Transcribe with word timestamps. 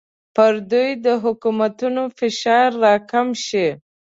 پر 0.35 0.53
دوی 0.71 0.89
د 1.05 1.07
حکومتونو 1.23 2.03
فشار 2.17 2.69
راکم 2.85 3.27
شي. 3.45 3.67